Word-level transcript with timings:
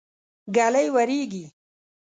ږلۍ 0.55 0.87
وريږي. 0.95 1.45